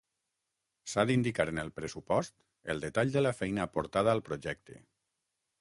S'ha 0.93 1.03
d'indicar 1.11 1.45
en 1.51 1.61
el 1.65 1.69
pressupost 1.81 2.35
el 2.75 2.83
detall 2.87 3.15
de 3.19 3.23
la 3.27 3.37
feina 3.43 3.71
aportada 3.71 4.17
al 4.19 4.27
projecte. 4.31 4.83